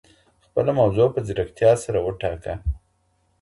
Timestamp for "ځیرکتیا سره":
1.27-1.97